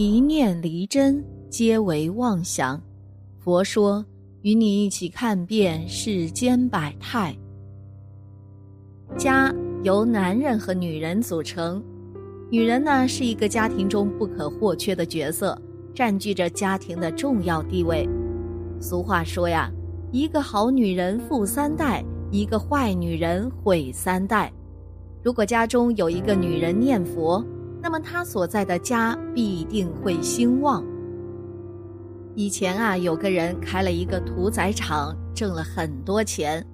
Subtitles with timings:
[0.00, 2.80] 一念离真，皆为妄想。
[3.40, 4.06] 佛说，
[4.42, 7.36] 与你一起看遍世间百态。
[9.16, 11.82] 家由男人和女人组成，
[12.48, 15.60] 女人呢是一个家庭中不可或缺的角色，
[15.92, 18.08] 占据着家庭的重要地位。
[18.80, 19.68] 俗话说呀，
[20.12, 24.52] 一个好女人富三代，一个坏女人毁三代。
[25.24, 27.44] 如果家中有一个女人念佛，
[27.80, 30.84] 那么他所在的家必定会兴旺。
[32.34, 36.64] 以前啊，有个人开了一个屠宰场，挣了很多钱。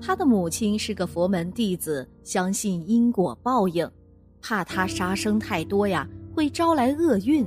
[0.00, 3.86] 他的母亲是个佛门弟子，相信因果报应，
[4.40, 7.46] 怕他杀生太多呀，会招来厄运，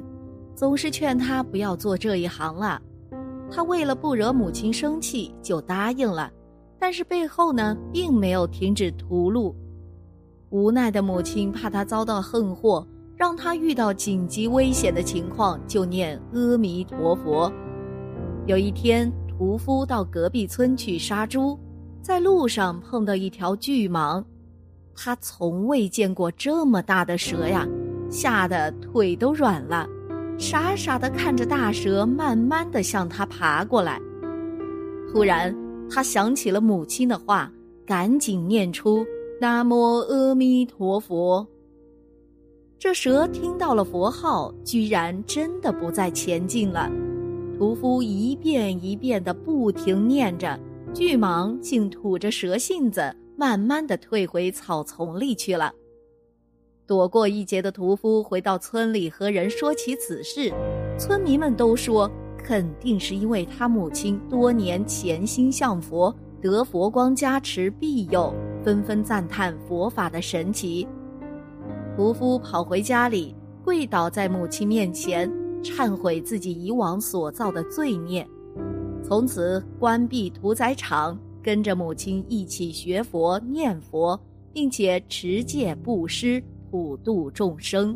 [0.55, 2.79] 总是劝他不要做这一行了。
[3.49, 6.31] 他为了不惹母亲生气，就答应了。
[6.79, 9.51] 但是背后呢，并没有停止屠戮。
[10.49, 12.85] 无奈的母亲怕他遭到横祸，
[13.23, 17.49] 让他遇到紧急危险的情况就念阿弥陀佛。
[18.47, 21.57] 有一天，屠夫到隔壁村去杀猪，
[22.01, 24.21] 在路上碰到一条巨蟒，
[24.93, 27.65] 他从未见过这么大的蛇呀，
[28.09, 29.87] 吓得腿都软了，
[30.37, 34.01] 傻傻的看着大蛇慢慢的向他爬过来。
[35.13, 35.55] 突然，
[35.89, 37.49] 他想起了母亲的话，
[37.85, 39.05] 赶紧念出。
[39.39, 41.47] 南无阿弥陀佛。
[42.83, 46.91] 这蛇听到了佛号，居然真的不再前进了。
[47.57, 50.59] 屠夫一遍一遍的不停念着，
[50.93, 55.71] 巨蟒竟吐着蛇信子，慢慢的退回草丛里去了。
[56.85, 60.53] 躲过一劫的屠夫回到村里和人说起此事，
[60.99, 66.13] 村民们都说肯定是因为他母亲多年潜心向佛。
[66.41, 70.85] 得佛光加持庇佑，纷纷赞叹佛法的神奇。
[71.95, 78.27] 屠夫跑回家里，跪倒在母亲面前，忏悔自己以往所造的罪孽，
[79.03, 84.19] 从此关闭屠宰场，跟着母亲一起学佛念佛，
[84.51, 87.95] 并且持戒布施，普度众生。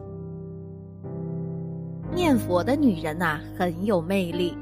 [2.13, 4.53] 念佛的女人呐，很有魅力，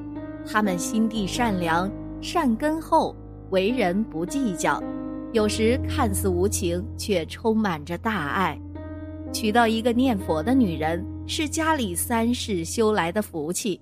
[0.45, 1.91] 她们心地善良，
[2.21, 3.13] 善根厚。
[3.51, 4.81] 为人不计较，
[5.31, 8.59] 有时看似无情，却充满着大爱。
[9.35, 13.77] 娶到一个念佛的女人，是家里三世修来的福气。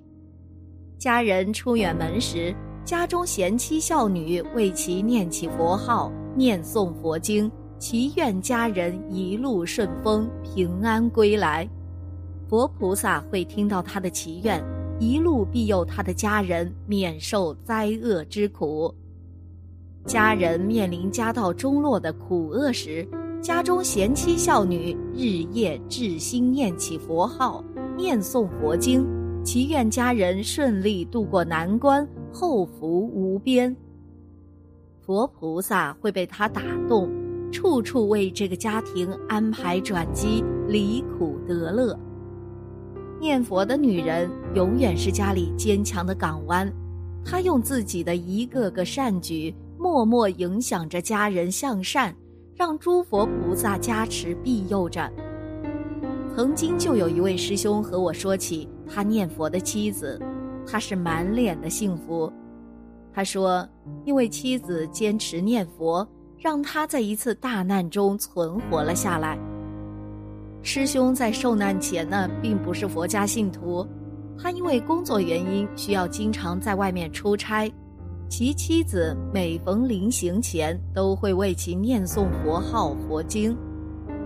[0.97, 11.69] 家人出远门时，家中贤妻孝女为其念起佛号，念诵佛经，祈愿家人一路顺风，平安归来。
[12.49, 14.59] 佛菩萨会听到他的祈愿，
[14.99, 18.91] 一路庇佑他的家人，免受灾厄之苦。
[20.07, 23.07] 家人面临家道中落的苦厄时，
[23.43, 27.61] 家中贤妻孝女日夜至心念起佛号，
[27.97, 29.05] 念诵佛经，
[29.43, 33.75] 祈愿家人顺利度过难关，后福无边。
[35.01, 37.11] 佛菩萨会被他打动，
[37.51, 41.99] 处处为这个家庭安排转机，离苦得乐。
[43.19, 46.71] 念佛的女人永远是家里坚强的港湾，
[47.25, 49.53] 她用自己的一个个善举。
[49.77, 52.15] 默默影响着家人向善，
[52.55, 55.11] 让诸佛菩萨加持庇佑着。
[56.35, 60.19] 曾经就有一位师兄和我说起他念佛的妻子，
[60.65, 62.31] 他是满脸的幸福。
[63.13, 63.67] 他说，
[64.05, 69.37] 因为妻子坚持念佛，让他在一次大难中存活了下来。
[70.63, 73.85] 师兄在受难前呢，并不是佛家信徒，
[74.37, 77.71] 他因为工作原因需要经常在外面出差。
[78.35, 83.55] 其妻子每逢临行前，都会为其念诵佛号、佛经，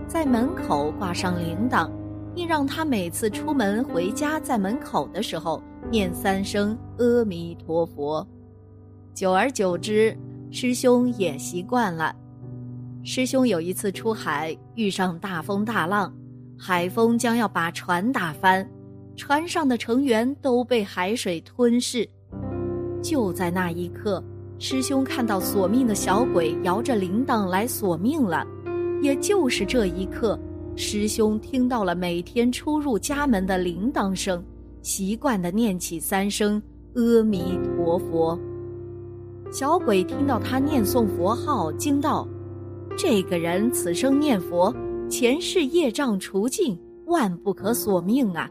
[0.06, 1.90] 在门口挂上铃铛，
[2.34, 8.26] 并让他每次出门回家，在门口的时候念三声阿弥陀佛。
[9.12, 10.16] 久而久之，
[10.50, 12.16] 师兄也习惯了。
[13.04, 16.10] 师兄有一次出海，遇上大风大浪，
[16.58, 18.66] 海风将要把船打翻，
[19.16, 22.08] 船上的成员都被海水吞噬。
[23.02, 24.22] 就在那一刻，
[24.58, 28.46] 师兄看到索命的小鬼摇着铃铛来索命了。
[29.00, 30.38] 也就是这一刻，
[30.74, 34.44] 师兄听到了每天出入家门的铃铛声，
[34.82, 36.60] 习惯的念起三声
[36.94, 38.38] 阿弥陀佛。
[39.50, 42.26] 小鬼听到他念诵佛号，惊道
[42.98, 44.74] ：“这个人此生念佛，
[45.08, 48.50] 前世业障除尽，万不可索命啊！”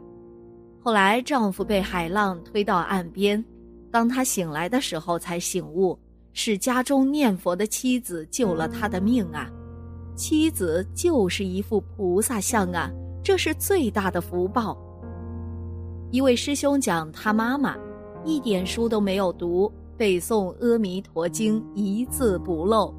[0.80, 3.44] 后来丈夫被海浪推到岸边。
[3.92, 5.98] 当他醒来的时候，才醒悟
[6.34, 9.50] 是家中念佛的妻子救了他的命啊！
[10.16, 12.92] 妻子就是一副菩萨像啊，
[13.24, 14.78] 这是最大的福报。
[16.12, 17.75] 一位师兄讲他妈妈，
[18.24, 22.94] 一点书都没有读，背诵《阿弥陀经》一字不漏，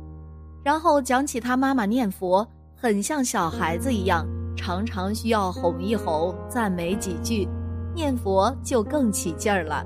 [0.62, 2.46] 然后讲起他妈妈念佛，
[2.76, 4.26] 很像小孩子一样，
[4.56, 7.49] 常常需要哄一哄，赞美几句，
[7.94, 9.84] 念佛就更起劲儿了。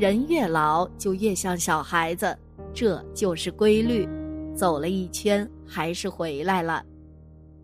[0.00, 2.34] 人越老就越像小孩子，
[2.72, 4.08] 这就是规律。
[4.54, 6.82] 走了一圈还是回来了，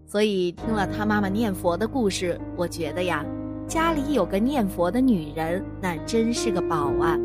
[0.06, 3.25] 所以听了他妈妈念佛的故事，我觉得呀，
[3.67, 7.17] 家里有个念佛的女人，那真是个宝啊，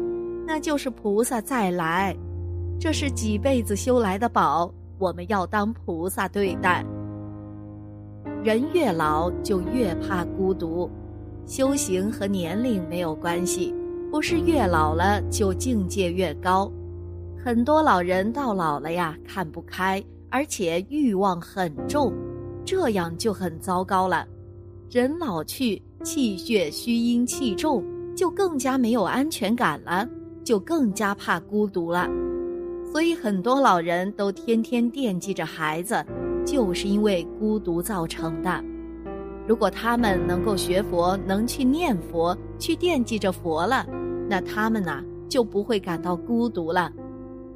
[0.47, 2.15] 那就是菩萨再来，
[2.79, 6.85] 这是几辈子修来的宝，我们要当菩萨对待。
[8.45, 10.89] 人越老就越怕孤独，
[11.45, 13.75] 修行和年龄没有关系，
[14.11, 16.69] 不是越老了就境界越高。
[17.41, 22.13] 很多老人到老了呀，看不开，而且欲望很重，
[22.65, 24.27] 这样就很糟糕了。
[24.91, 27.81] 人老去，气血虚阴气重，
[28.13, 30.05] 就更加没有安全感了，
[30.43, 32.09] 就更加怕孤独了。
[32.91, 36.05] 所以很多老人都天天惦记着孩子，
[36.45, 38.61] 就是因为孤独造成的。
[39.47, 43.85] 如果他们能够学佛，能去念佛，去惦记着佛了，
[44.31, 46.89] 那他们呐就不会感到孤独了。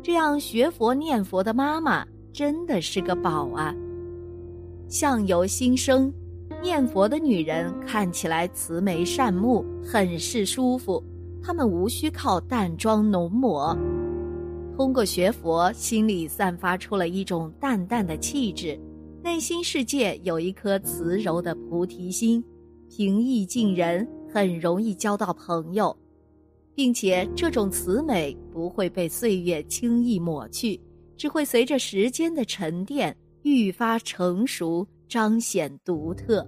[0.03, 3.73] 这样学佛念佛的妈妈真的是个宝啊！
[4.89, 6.13] 相由心生，
[6.61, 11.01] 念佛的女人看起来慈眉善目，很是舒服。
[11.41, 13.73] 她们无需靠淡妆浓抹，
[14.75, 18.77] 通过学佛，心里散发出了一种淡淡的气质，
[19.23, 22.43] 内心世界有一颗慈柔的菩提心，
[22.89, 25.95] 平易近人，很容易交到朋友。
[26.75, 30.79] 并且这种慈美不会被岁月轻易抹去，
[31.15, 36.45] 只会随着时间的沉淀愈发成熟，彰显独特。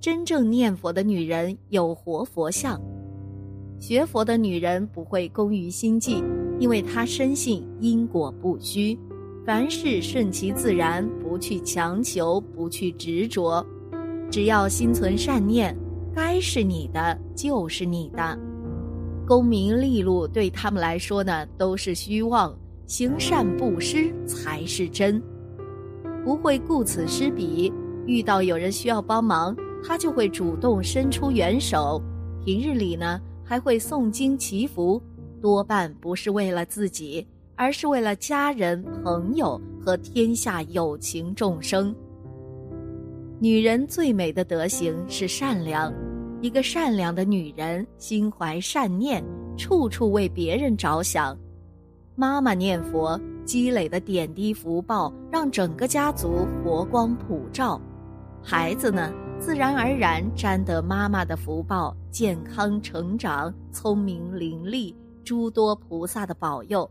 [0.00, 2.80] 真正念佛的女人有活佛相，
[3.78, 6.24] 学佛的女人不会功于心计，
[6.58, 8.98] 因为她深信因果不虚，
[9.44, 13.64] 凡事顺其自然，不去强求，不去执着，
[14.30, 15.76] 只要心存善念，
[16.14, 18.36] 该是你的就是你的。
[19.26, 22.52] 功名利禄对他们来说呢，都是虚妄；
[22.86, 25.22] 行善布施才是真。
[26.24, 27.72] 不会顾此失彼，
[28.06, 32.00] 遇到有人需要帮忙，他就会主动伸出援手。
[32.44, 35.00] 平日里呢，还会诵经祈福，
[35.40, 41.94] 多半不是为了自己，而是为了家人、朋友和天下有情众生。
[43.40, 45.92] 女人最美的德行是善良。
[46.42, 49.24] 一个善良的女人，心怀善念，
[49.56, 51.38] 处处为别人着想。
[52.16, 57.80] 妈妈念佛积累的点滴福报，让整个家族佛光普照。
[58.42, 64.92] 孩子呢，自然而然沾得妈妈的福报，健康成长，聪明伶俐，
[65.22, 66.90] 诸多菩萨的保佑。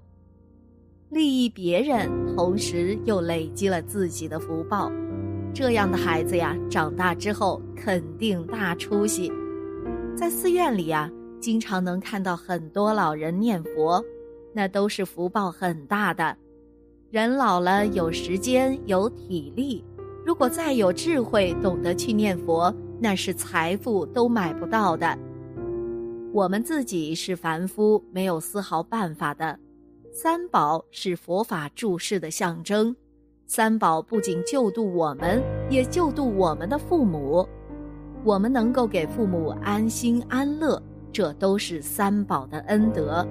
[1.09, 4.89] 利益别人，同时又累积了自己的福报。
[5.53, 9.31] 这样的孩子呀，长大之后肯定大出息。
[10.15, 11.09] 在寺院里啊，
[11.42, 14.03] 经常能看到很多老人念佛，
[14.53, 16.36] 那都是福报很大的。
[17.09, 19.83] 人老了有时间有体力，
[20.25, 25.18] 如果再有智慧，懂得去念佛，那是财富都买不到的。
[26.31, 29.60] 我们自己是凡夫，没有丝毫办法的。
[30.13, 32.96] 三宝是佛法注释的象征，
[33.53, 37.46] 三宝不仅救度我们，也救度我们的父母。
[38.24, 40.81] 我们能够给父母安心安乐，
[41.12, 43.27] 这都是三宝的恩德。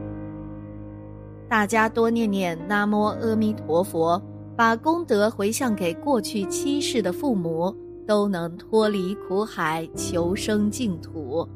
[1.49, 4.23] 大家多念念南无阿弥陀佛，
[4.55, 7.75] 把功德回向给过去七世的父母，
[8.07, 11.49] 都能脱离苦海，求生净土。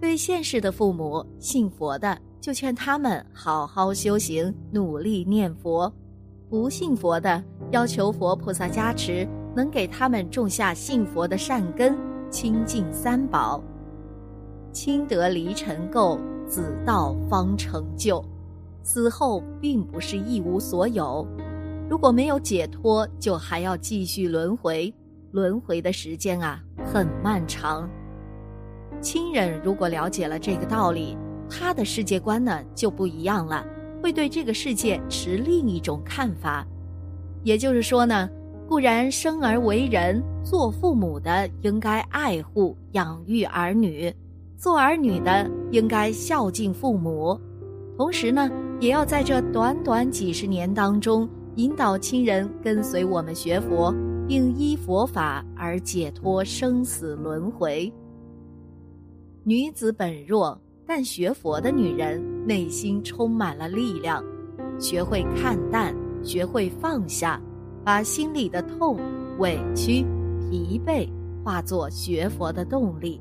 [0.00, 5.92] 对现世的父母信佛的，就劝他们好好修行，努力念佛；
[6.52, 9.26] 不信佛的，要求佛菩萨加持。
[9.56, 11.96] 能给他们种下信佛的善根，
[12.30, 13.62] 清净三宝，
[14.70, 18.22] 亲得离尘垢，子道方成就。
[18.82, 21.26] 死后并不是一无所有，
[21.88, 24.94] 如果没有解脱，就还要继续轮回。
[25.30, 27.88] 轮回的时间啊，很漫长。
[29.00, 31.16] 亲人如果了解了这个道理，
[31.48, 33.64] 他的世界观呢就不一样了，
[34.02, 36.66] 会对这个世界持另一种看法。
[37.44, 38.28] 也就是说呢。
[38.68, 44.10] 固然生而为人，做父母的应该爱护养育儿女，
[44.56, 47.38] 做儿女的应该孝敬父母，
[47.98, 53.94] 同时呢，也要在这短短几十年当中，引导亲人跟随我们学佛，
[54.26, 57.92] 并依佛法而解脱生死轮回。
[59.44, 60.58] 女子本弱，
[60.94, 64.22] 但学佛的女人内心充满了力量，
[64.78, 67.40] 学会看淡，学会放下，
[67.82, 69.00] 把心里的痛、
[69.38, 70.04] 委屈、
[70.50, 71.08] 疲惫
[71.42, 73.18] 化作学佛的动力。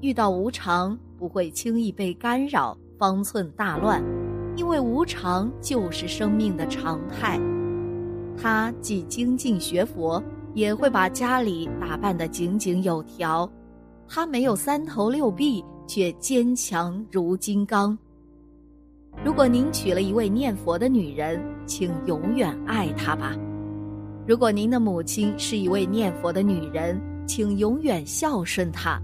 [0.00, 4.02] 遇到无常，不会轻易被干扰，方寸大乱，
[4.56, 7.40] 因为无常就是生命的常态。
[8.36, 10.20] 她既精进学佛，
[10.54, 13.48] 也会把家里打扮得井井有条。
[14.12, 17.96] 她没有三头六臂，却坚强如金刚。
[19.24, 23.38] 如果您娶了一位念佛的女人，请永远爱她吧；
[24.26, 29.00] 如果您的母亲是一位念佛的女人，请永远孝顺她；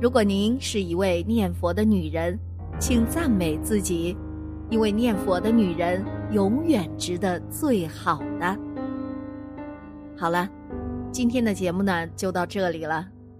[0.00, 2.38] 如果您是一位念佛的女人，
[2.78, 4.16] 请赞美自己，
[4.70, 8.56] 因为念佛的女人永远值得最好的。
[10.16, 10.48] 好了，
[11.10, 13.08] 今天的节目呢就到这里了。